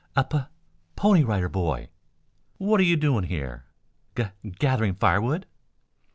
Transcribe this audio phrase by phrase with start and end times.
[0.15, 0.39] "A Pu
[0.95, 1.89] Pony Rider Boy."
[2.57, 3.65] "What are you doing here?"
[4.15, 5.45] "Ga gathering firewood."